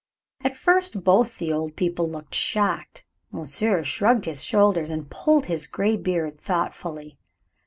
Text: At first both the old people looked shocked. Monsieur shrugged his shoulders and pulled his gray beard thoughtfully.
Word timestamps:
At 0.43 0.57
first 0.57 1.03
both 1.03 1.37
the 1.37 1.53
old 1.53 1.75
people 1.75 2.09
looked 2.09 2.33
shocked. 2.33 3.05
Monsieur 3.31 3.83
shrugged 3.83 4.25
his 4.25 4.43
shoulders 4.43 4.89
and 4.89 5.07
pulled 5.11 5.45
his 5.45 5.67
gray 5.67 5.95
beard 5.95 6.39
thoughtfully. 6.41 7.19